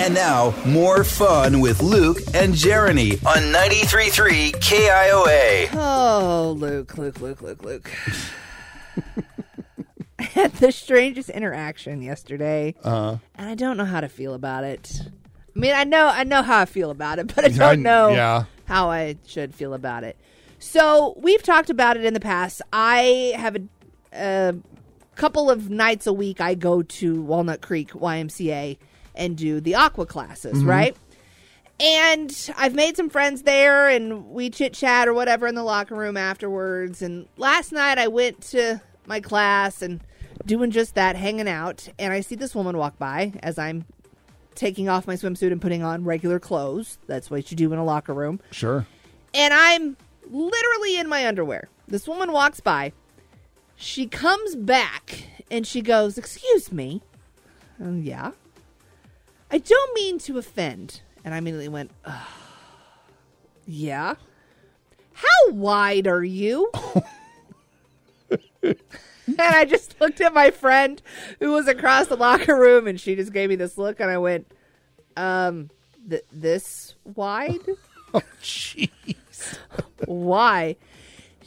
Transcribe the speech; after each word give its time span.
And 0.00 0.14
now, 0.14 0.54
more 0.64 1.04
fun 1.04 1.60
with 1.60 1.82
Luke 1.82 2.16
and 2.32 2.54
Jeriney 2.54 3.22
on 3.26 3.52
93.3 3.52 4.52
KIOA. 4.52 5.68
Oh, 5.74 6.56
Luke, 6.56 6.96
Luke, 6.96 7.20
Luke, 7.20 7.42
Luke, 7.42 7.62
Luke. 7.62 7.90
I 10.18 10.22
had 10.22 10.54
the 10.54 10.72
strangest 10.72 11.28
interaction 11.28 12.00
yesterday, 12.00 12.76
uh-huh. 12.82 13.18
and 13.34 13.50
I 13.50 13.54
don't 13.54 13.76
know 13.76 13.84
how 13.84 14.00
to 14.00 14.08
feel 14.08 14.32
about 14.32 14.64
it. 14.64 15.02
I 15.54 15.58
mean, 15.58 15.74
I 15.74 15.84
know, 15.84 16.06
I 16.06 16.24
know 16.24 16.42
how 16.42 16.60
I 16.60 16.64
feel 16.64 16.90
about 16.90 17.18
it, 17.18 17.34
but 17.34 17.44
I 17.44 17.48
don't 17.48 17.82
know 17.82 18.08
yeah. 18.08 18.44
how 18.64 18.90
I 18.90 19.18
should 19.26 19.54
feel 19.54 19.74
about 19.74 20.02
it. 20.02 20.16
So 20.58 21.14
we've 21.18 21.42
talked 21.42 21.68
about 21.68 21.98
it 21.98 22.06
in 22.06 22.14
the 22.14 22.20
past. 22.20 22.62
I 22.72 23.34
have 23.36 23.54
a, 23.54 23.60
a 24.14 24.54
couple 25.14 25.50
of 25.50 25.68
nights 25.68 26.06
a 26.06 26.12
week. 26.14 26.40
I 26.40 26.54
go 26.54 26.80
to 26.80 27.20
Walnut 27.20 27.60
Creek 27.60 27.90
YMCA 27.90 28.78
and 29.20 29.36
do 29.36 29.60
the 29.60 29.76
aqua 29.76 30.06
classes, 30.06 30.58
Mm-hmm. 30.58 30.68
right? 30.68 30.96
And 31.78 32.50
I've 32.58 32.74
made 32.74 32.96
some 32.96 33.08
friends 33.08 33.42
there 33.42 33.88
and 33.88 34.26
we 34.30 34.50
chit 34.50 34.74
chat 34.74 35.08
or 35.08 35.14
whatever 35.14 35.46
in 35.46 35.54
the 35.54 35.62
locker 35.62 35.94
room 35.94 36.16
afterwards. 36.18 37.00
And 37.00 37.26
last 37.38 37.72
night 37.72 37.96
I 37.96 38.08
went 38.08 38.42
to 38.48 38.82
my 39.06 39.20
class 39.20 39.80
and 39.80 40.00
doing 40.44 40.70
just 40.72 40.94
that, 40.96 41.16
hanging 41.16 41.48
out. 41.48 41.88
And 41.98 42.12
I 42.12 42.20
see 42.20 42.34
this 42.34 42.54
woman 42.54 42.76
walk 42.76 42.98
by 42.98 43.32
as 43.42 43.58
I'm 43.58 43.86
taking 44.54 44.90
off 44.90 45.06
my 45.06 45.14
swimsuit 45.14 45.52
and 45.52 45.62
putting 45.62 45.82
on 45.82 46.04
regular 46.04 46.38
clothes. 46.38 46.98
That's 47.06 47.30
what 47.30 47.50
you 47.50 47.56
do 47.56 47.72
in 47.72 47.78
a 47.78 47.84
locker 47.84 48.12
room. 48.12 48.40
Sure. 48.50 48.86
And 49.32 49.54
I'm 49.54 49.96
literally 50.28 50.98
in 50.98 51.08
my 51.08 51.26
underwear. 51.26 51.70
This 51.88 52.06
woman 52.06 52.30
walks 52.32 52.60
by. 52.60 52.92
She 53.76 54.06
comes 54.06 54.54
back 54.54 55.24
and 55.50 55.66
she 55.66 55.80
goes, 55.80 56.18
Excuse 56.18 56.70
me. 56.70 57.00
Um, 57.80 58.02
yeah. 58.02 58.32
I 59.50 59.58
don't 59.58 59.94
mean 59.94 60.18
to 60.20 60.38
offend. 60.38 61.02
And 61.24 61.34
I 61.34 61.38
immediately 61.38 61.68
went, 61.68 61.90
Ugh. 62.04 62.26
Yeah. 63.66 64.14
How 65.12 65.50
wide 65.52 66.06
are 66.06 66.24
you? 66.24 66.70
and 68.62 68.76
I 69.38 69.64
just 69.64 70.00
looked 70.00 70.20
at 70.20 70.32
my 70.32 70.50
friend 70.50 71.00
who 71.40 71.52
was 71.52 71.68
across 71.68 72.06
the 72.06 72.16
locker 72.16 72.58
room 72.58 72.86
and 72.86 73.00
she 73.00 73.14
just 73.16 73.32
gave 73.32 73.48
me 73.48 73.56
this 73.56 73.76
look 73.76 74.00
and 74.00 74.10
I 74.10 74.18
went, 74.18 74.50
um, 75.16 75.70
th- 76.08 76.24
this 76.32 76.94
wide? 77.04 77.60
Oh, 78.12 78.22
jeez. 78.42 79.56
Why? 80.04 80.74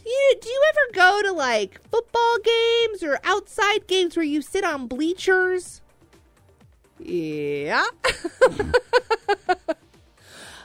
You, 0.05 0.33
do 0.41 0.49
you 0.49 0.63
ever 0.69 0.93
go 0.93 1.21
to 1.23 1.33
like 1.33 1.81
football 1.91 2.38
games 2.41 3.03
or 3.03 3.19
outside 3.25 3.85
games 3.85 4.15
where 4.15 4.23
you 4.23 4.41
sit 4.41 4.63
on 4.63 4.88
bleachers? 4.88 5.81
Yeah. 6.99 7.86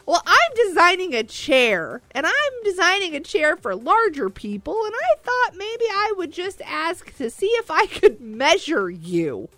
well, 0.06 0.22
I'm 0.26 0.66
designing 0.66 1.14
a 1.14 1.24
chair, 1.24 2.02
and 2.12 2.26
I'm 2.26 2.62
designing 2.64 3.14
a 3.14 3.20
chair 3.20 3.56
for 3.56 3.74
larger 3.74 4.30
people, 4.30 4.84
and 4.84 4.94
I 4.94 5.16
thought 5.22 5.56
maybe 5.56 5.84
I 5.88 6.12
would 6.16 6.32
just 6.32 6.60
ask 6.62 7.16
to 7.16 7.30
see 7.30 7.46
if 7.46 7.70
I 7.70 7.86
could 7.86 8.20
measure 8.20 8.90
you. 8.90 9.48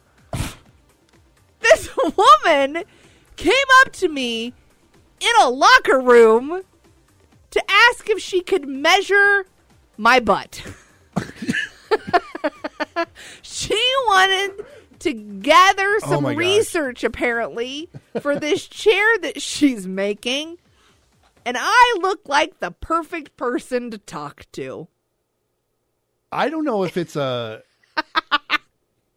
This 1.61 1.91
woman 1.97 2.85
came 3.37 3.53
up 3.83 3.93
to 3.93 4.09
me 4.09 4.55
in 5.21 5.33
a 5.43 5.51
locker 5.51 6.01
room 6.01 6.63
to 7.51 7.71
ask 7.71 8.09
if 8.09 8.21
she 8.21 8.41
could 8.41 8.67
measure 8.67 9.47
my 9.97 10.21
butt. 10.21 10.63
she 13.43 13.75
wanted 14.07 14.65
to 15.01 15.13
gather 15.13 15.99
Oh 16.03 16.09
some 16.09 16.23
my 16.25 16.35
research, 16.35 17.05
apparently, 17.05 17.89
for 18.21 18.39
this 18.39 18.67
chair 18.69 19.19
that 19.19 19.43
she's 19.43 19.87
making. 19.87 20.59
And 21.45 21.57
I 21.59 21.99
look 22.01 22.29
like 22.29 22.61
the 22.61 22.71
perfect 22.71 23.37
person 23.37 23.91
to 23.91 23.99
talk 23.99 24.47
to. 24.53 24.89
I 26.33 26.49
don't 26.49 26.65
know 26.65 26.85
if 26.85 26.97
it's 26.97 27.17
a 27.17 27.63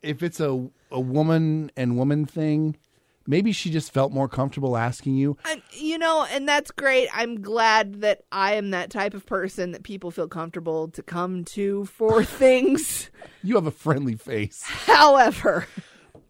if 0.01 0.23
it's 0.23 0.39
a 0.39 0.67
a 0.91 0.99
woman 0.99 1.71
and 1.75 1.97
woman 1.97 2.25
thing. 2.25 2.77
Maybe 3.25 3.53
she 3.53 3.69
just 3.69 3.93
felt 3.93 4.11
more 4.11 4.27
comfortable 4.27 4.75
asking 4.75 5.15
you. 5.15 5.37
I, 5.45 5.61
you 5.71 5.97
know, 5.97 6.25
and 6.29 6.47
that's 6.47 6.71
great. 6.71 7.07
I'm 7.13 7.41
glad 7.41 8.01
that 8.01 8.23
I 8.31 8.55
am 8.55 8.71
that 8.71 8.89
type 8.89 9.13
of 9.13 9.25
person 9.25 9.71
that 9.71 9.83
people 9.83 10.11
feel 10.11 10.27
comfortable 10.27 10.89
to 10.89 11.01
come 11.01 11.45
to 11.45 11.85
for 11.85 12.23
things. 12.23 13.09
You 13.41 13.55
have 13.55 13.65
a 13.65 13.71
friendly 13.71 14.15
face. 14.15 14.63
However, 14.63 15.67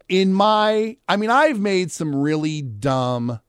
in 0.08 0.32
my 0.32 0.96
I 1.08 1.16
mean 1.16 1.30
I've 1.30 1.58
made 1.58 1.90
some 1.90 2.14
really 2.14 2.62
dumb 2.62 3.40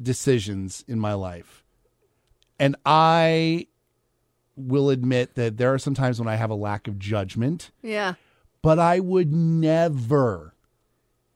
decisions 0.00 0.84
in 0.88 0.98
my 0.98 1.14
life. 1.14 1.64
And 2.58 2.76
I 2.84 3.66
will 4.56 4.90
admit 4.90 5.34
that 5.36 5.56
there 5.56 5.72
are 5.72 5.78
some 5.78 5.94
times 5.94 6.18
when 6.18 6.28
I 6.28 6.36
have 6.36 6.50
a 6.50 6.54
lack 6.54 6.88
of 6.88 6.98
judgment, 6.98 7.70
yeah. 7.82 8.14
but 8.62 8.78
I 8.78 8.98
would 8.98 9.32
never 9.32 10.54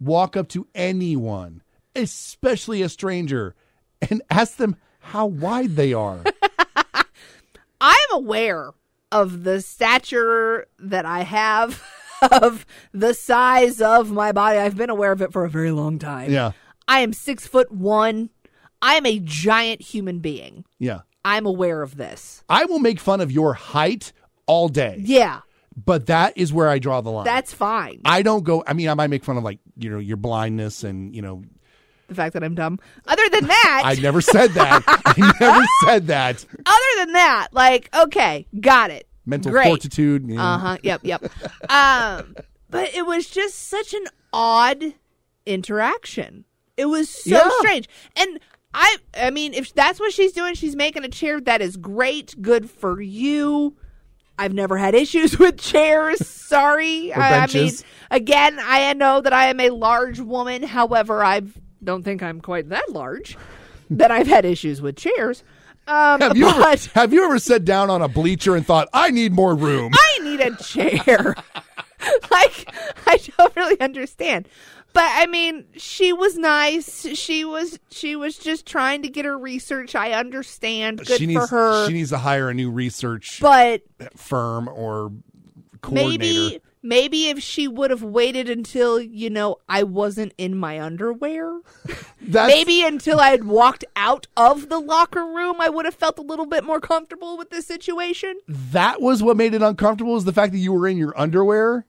walk 0.04 0.36
up 0.36 0.48
to 0.48 0.66
anyone, 0.74 1.62
especially 1.96 2.82
a 2.82 2.88
stranger, 2.88 3.54
and 4.10 4.22
ask 4.30 4.56
them 4.56 4.76
how 5.00 5.26
wide 5.26 5.76
they 5.76 5.92
are. 5.92 6.22
I'm 7.80 8.08
aware 8.12 8.70
of 9.10 9.44
the 9.44 9.60
stature 9.60 10.66
that 10.78 11.04
I 11.04 11.20
have, 11.22 11.82
of 12.32 12.64
the 12.92 13.14
size 13.14 13.80
of 13.80 14.10
my 14.10 14.32
body. 14.32 14.58
I've 14.58 14.76
been 14.76 14.90
aware 14.90 15.12
of 15.12 15.20
it 15.22 15.32
for 15.32 15.44
a 15.44 15.50
very 15.50 15.70
long 15.72 15.98
time. 15.98 16.30
yeah. 16.30 16.52
I 16.88 17.00
am 17.00 17.12
six 17.12 17.46
foot 17.46 17.70
one. 17.70 18.30
I 18.80 18.94
am 18.94 19.06
a 19.06 19.20
giant 19.20 19.80
human 19.80 20.18
being. 20.18 20.64
Yeah. 20.78 21.00
I'm 21.24 21.46
aware 21.46 21.82
of 21.82 21.96
this. 21.96 22.42
I 22.48 22.64
will 22.64 22.80
make 22.80 22.98
fun 22.98 23.20
of 23.20 23.30
your 23.30 23.54
height 23.54 24.12
all 24.46 24.68
day, 24.68 24.96
Yeah, 24.98 25.40
but 25.76 26.06
that 26.06 26.36
is 26.36 26.52
where 26.52 26.68
I 26.68 26.78
draw 26.78 27.00
the 27.00 27.10
line. 27.10 27.24
that's 27.24 27.52
fine. 27.52 28.00
I 28.04 28.22
don't 28.22 28.44
go. 28.44 28.62
I 28.66 28.72
mean, 28.72 28.88
I 28.88 28.94
might 28.94 29.08
make 29.08 29.24
fun 29.24 29.36
of 29.36 29.44
like 29.44 29.58
you 29.76 29.90
know 29.90 29.98
your 29.98 30.16
blindness 30.16 30.84
and 30.84 31.14
you 31.14 31.22
know. 31.22 31.42
the 32.08 32.14
fact 32.14 32.34
that 32.34 32.44
I'm 32.44 32.54
dumb. 32.54 32.78
Other 33.06 33.28
than 33.30 33.46
that, 33.46 33.82
I 33.84 33.94
never 33.94 34.20
said 34.20 34.50
that. 34.52 34.82
I 35.06 35.32
never 35.40 35.64
said 35.84 36.06
that. 36.08 36.44
other 36.66 37.04
than 37.04 37.12
that, 37.14 37.48
like, 37.52 37.88
okay, 37.94 38.46
got 38.60 38.90
it. 38.90 39.06
Mental 39.24 39.52
Great. 39.52 39.66
fortitude. 39.68 40.30
Uh 40.36 40.58
huh. 40.58 40.76
Yep. 40.82 41.00
Yep. 41.04 41.22
um, 41.70 42.34
but 42.70 42.92
it 42.94 43.06
was 43.06 43.28
just 43.28 43.68
such 43.68 43.94
an 43.94 44.04
odd 44.32 44.82
interaction. 45.46 46.44
It 46.76 46.86
was 46.86 47.08
so 47.08 47.30
Yeah. 47.30 47.50
strange, 47.60 47.88
and 48.16 48.40
I, 48.74 48.96
I 49.14 49.30
mean, 49.30 49.52
if 49.52 49.74
that's 49.74 50.00
what 50.00 50.12
she's 50.12 50.32
doing, 50.32 50.54
she's 50.54 50.74
making 50.74 51.04
a 51.04 51.08
chair. 51.08 51.40
That 51.40 51.60
is 51.60 51.76
great. 51.76 52.34
Good 52.40 52.70
for 52.70 53.00
you. 53.02 53.76
I've 54.38 54.54
never 54.54 54.76
had 54.76 54.94
issues 54.94 55.38
with 55.38 55.58
chairs. 55.58 56.26
Sorry. 56.26 57.12
Or 57.12 57.20
I, 57.20 57.38
I 57.38 57.46
mean, 57.46 57.72
again, 58.10 58.58
I 58.60 58.92
know 58.94 59.20
that 59.20 59.32
I 59.32 59.46
am 59.46 59.60
a 59.60 59.70
large 59.70 60.20
woman. 60.20 60.62
However, 60.62 61.24
I 61.24 61.42
don't 61.82 62.02
think 62.02 62.22
I'm 62.22 62.40
quite 62.40 62.68
that 62.70 62.90
large. 62.90 63.36
that 63.90 64.10
I've 64.10 64.26
had 64.26 64.44
issues 64.44 64.80
with 64.80 64.96
chairs. 64.96 65.44
Um, 65.86 66.20
Have 66.20 66.36
you 66.36 66.46
ever 66.46 66.60
but 66.60 66.84
have 66.94 67.12
you 67.12 67.24
ever 67.24 67.40
sat 67.40 67.64
down 67.64 67.90
on 67.90 68.02
a 68.02 68.08
bleacher 68.08 68.54
and 68.54 68.64
thought 68.64 68.88
I 68.92 69.10
need 69.10 69.32
more 69.32 69.54
room? 69.54 69.92
I 69.92 70.18
need 70.22 70.40
a 70.40 70.54
chair. 70.56 71.34
like 72.30 72.72
I 73.06 73.18
don't 73.36 73.56
really 73.56 73.80
understand. 73.80 74.48
But 74.92 75.04
I 75.06 75.26
mean, 75.26 75.64
she 75.76 76.12
was 76.12 76.36
nice. 76.36 77.06
She 77.16 77.44
was 77.44 77.78
she 77.90 78.16
was 78.16 78.36
just 78.36 78.66
trying 78.66 79.02
to 79.02 79.08
get 79.08 79.24
her 79.24 79.38
research. 79.38 79.94
I 79.94 80.12
understand. 80.12 80.98
Good 80.98 81.18
she 81.18 81.26
needs 81.26 81.40
for 81.40 81.46
her. 81.46 81.86
she 81.86 81.94
needs 81.94 82.10
to 82.10 82.18
hire 82.18 82.50
a 82.50 82.54
new 82.54 82.70
research 82.70 83.38
but 83.40 83.82
firm 84.16 84.68
or 84.68 85.12
coordinator. 85.80 86.18
maybe 86.18 86.60
maybe 86.82 87.28
if 87.28 87.38
she 87.38 87.68
would 87.68 87.90
have 87.90 88.02
waited 88.02 88.50
until, 88.50 89.00
you 89.00 89.30
know, 89.30 89.56
I 89.68 89.84
wasn't 89.84 90.34
in 90.36 90.56
my 90.56 90.80
underwear. 90.80 91.60
Maybe 92.20 92.84
until 92.84 93.18
I 93.18 93.30
had 93.30 93.44
walked 93.44 93.84
out 93.96 94.26
of 94.36 94.68
the 94.68 94.78
locker 94.78 95.24
room, 95.24 95.60
I 95.60 95.68
would 95.68 95.84
have 95.84 95.94
felt 95.94 96.18
a 96.18 96.22
little 96.22 96.46
bit 96.46 96.64
more 96.64 96.80
comfortable 96.80 97.36
with 97.36 97.50
this 97.50 97.66
situation. 97.66 98.38
that 98.46 99.00
was 99.00 99.22
what 99.22 99.36
made 99.36 99.54
it 99.54 99.62
uncomfortable 99.62 100.16
is 100.16 100.24
the 100.24 100.32
fact 100.32 100.52
that 100.52 100.58
you 100.58 100.72
were 100.72 100.86
in 100.86 100.96
your 100.96 101.18
underwear. 101.18 101.86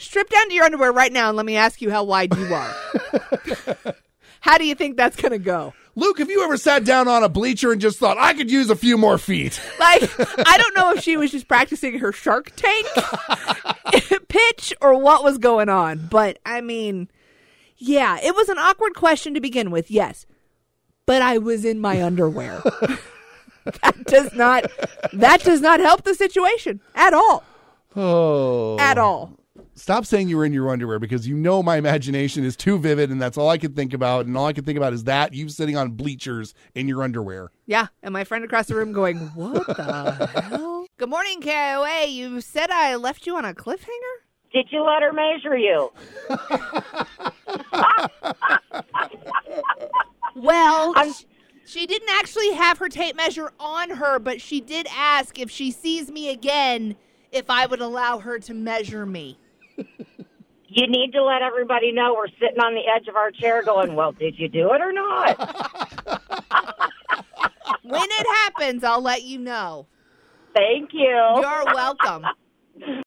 Strip 0.00 0.30
down 0.30 0.48
to 0.48 0.54
your 0.54 0.64
underwear 0.64 0.92
right 0.92 1.12
now 1.12 1.28
and 1.28 1.36
let 1.36 1.44
me 1.44 1.56
ask 1.56 1.82
you 1.82 1.90
how 1.90 2.04
wide 2.04 2.34
you 2.34 2.54
are. 2.54 2.74
how 4.40 4.56
do 4.56 4.64
you 4.64 4.74
think 4.74 4.96
that's 4.96 5.14
going 5.14 5.32
to 5.32 5.38
go? 5.38 5.74
Luke, 5.94 6.18
have 6.18 6.30
you 6.30 6.42
ever 6.42 6.56
sat 6.56 6.84
down 6.84 7.06
on 7.06 7.22
a 7.22 7.28
bleacher 7.28 7.70
and 7.70 7.82
just 7.82 7.98
thought 7.98 8.16
I 8.16 8.32
could 8.32 8.50
use 8.50 8.70
a 8.70 8.76
few 8.76 8.96
more 8.96 9.18
feet? 9.18 9.60
Like, 9.78 10.02
I 10.46 10.56
don't 10.56 10.76
know 10.76 10.92
if 10.92 11.02
she 11.02 11.16
was 11.16 11.30
just 11.30 11.48
practicing 11.48 11.98
her 11.98 12.12
Shark 12.12 12.52
Tank 12.54 12.86
pitch 14.28 14.72
or 14.80 14.98
what 14.98 15.24
was 15.24 15.36
going 15.36 15.68
on, 15.68 16.06
but 16.10 16.38
I 16.46 16.60
mean, 16.60 17.08
yeah, 17.76 18.18
it 18.22 18.34
was 18.34 18.48
an 18.48 18.58
awkward 18.58 18.94
question 18.94 19.34
to 19.34 19.40
begin 19.40 19.70
with, 19.70 19.90
yes. 19.90 20.26
But 21.06 21.22
I 21.22 21.38
was 21.38 21.64
in 21.64 21.80
my 21.80 22.02
underwear. 22.02 22.62
that 23.64 24.04
does 24.04 24.32
not 24.34 24.70
that 25.12 25.42
does 25.42 25.60
not 25.60 25.80
help 25.80 26.04
the 26.04 26.14
situation 26.14 26.80
at 26.94 27.14
all. 27.14 27.42
Oh. 27.96 28.78
At 28.78 28.96
all. 28.96 29.39
Stop 29.80 30.04
saying 30.04 30.28
you 30.28 30.36
were 30.36 30.44
in 30.44 30.52
your 30.52 30.68
underwear 30.68 30.98
because 30.98 31.26
you 31.26 31.34
know 31.34 31.62
my 31.62 31.78
imagination 31.78 32.44
is 32.44 32.54
too 32.54 32.78
vivid 32.78 33.08
and 33.10 33.20
that's 33.20 33.38
all 33.38 33.48
I 33.48 33.56
can 33.56 33.72
think 33.72 33.94
about. 33.94 34.26
And 34.26 34.36
all 34.36 34.44
I 34.44 34.52
can 34.52 34.62
think 34.62 34.76
about 34.76 34.92
is 34.92 35.04
that 35.04 35.32
you 35.32 35.48
sitting 35.48 35.74
on 35.74 35.92
bleachers 35.92 36.52
in 36.74 36.86
your 36.86 37.02
underwear. 37.02 37.50
Yeah, 37.64 37.86
and 38.02 38.12
my 38.12 38.24
friend 38.24 38.44
across 38.44 38.66
the 38.66 38.74
room 38.74 38.92
going, 38.92 39.16
What 39.34 39.66
the 39.66 40.26
hell? 40.50 40.86
Good 40.98 41.08
morning, 41.08 41.40
KIOA. 41.40 42.12
You 42.12 42.42
said 42.42 42.70
I 42.70 42.94
left 42.96 43.26
you 43.26 43.36
on 43.36 43.46
a 43.46 43.54
cliffhanger? 43.54 43.86
Did 44.52 44.66
you 44.70 44.84
let 44.84 45.00
her 45.00 45.14
measure 45.14 45.56
you? 45.56 45.90
Well, 50.36 50.92
I'm- 50.96 51.14
she 51.64 51.86
didn't 51.86 52.10
actually 52.10 52.52
have 52.52 52.76
her 52.78 52.90
tape 52.90 53.16
measure 53.16 53.50
on 53.58 53.90
her, 53.90 54.18
but 54.18 54.42
she 54.42 54.60
did 54.60 54.88
ask 54.94 55.38
if 55.38 55.50
she 55.50 55.70
sees 55.70 56.10
me 56.10 56.28
again 56.28 56.96
if 57.32 57.48
I 57.48 57.64
would 57.64 57.80
allow 57.80 58.18
her 58.18 58.38
to 58.40 58.52
measure 58.52 59.06
me. 59.06 59.38
You 60.72 60.86
need 60.86 61.12
to 61.14 61.24
let 61.24 61.42
everybody 61.42 61.90
know 61.90 62.14
we're 62.14 62.28
sitting 62.28 62.60
on 62.60 62.74
the 62.74 62.82
edge 62.94 63.08
of 63.08 63.16
our 63.16 63.32
chair 63.32 63.60
going, 63.64 63.96
Well, 63.96 64.12
did 64.12 64.38
you 64.38 64.48
do 64.48 64.72
it 64.72 64.80
or 64.80 64.92
not? 64.92 65.36
When 67.82 68.02
it 68.04 68.26
happens, 68.44 68.84
I'll 68.84 69.02
let 69.02 69.24
you 69.24 69.38
know. 69.38 69.88
Thank 70.54 70.90
you. 70.92 71.08
You're 71.08 71.64
welcome. 71.74 72.24